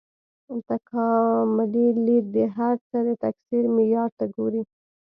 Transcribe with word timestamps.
تکاملي 0.69 1.87
لید 2.05 2.25
د 2.35 2.37
هر 2.55 2.75
څه 2.89 2.97
د 3.07 3.09
تکثیر 3.23 3.63
معیار 3.75 4.09
ته 4.19 4.25
ګوري. 4.35 4.61